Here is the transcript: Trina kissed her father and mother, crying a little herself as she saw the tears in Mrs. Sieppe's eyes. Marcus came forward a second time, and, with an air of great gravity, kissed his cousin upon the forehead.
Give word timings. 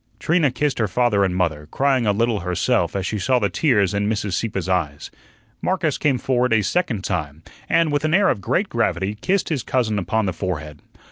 Trina 0.19 0.49
kissed 0.49 0.79
her 0.79 0.87
father 0.87 1.23
and 1.23 1.35
mother, 1.35 1.67
crying 1.69 2.07
a 2.07 2.11
little 2.11 2.39
herself 2.39 2.95
as 2.95 3.05
she 3.05 3.19
saw 3.19 3.37
the 3.37 3.51
tears 3.51 3.93
in 3.93 4.09
Mrs. 4.09 4.33
Sieppe's 4.33 4.67
eyes. 4.67 5.11
Marcus 5.61 5.99
came 5.99 6.17
forward 6.17 6.53
a 6.53 6.63
second 6.63 7.03
time, 7.03 7.43
and, 7.69 7.91
with 7.91 8.03
an 8.03 8.15
air 8.15 8.29
of 8.29 8.41
great 8.41 8.67
gravity, 8.67 9.15
kissed 9.21 9.49
his 9.49 9.61
cousin 9.61 9.99
upon 9.99 10.25
the 10.25 10.33
forehead. 10.33 10.81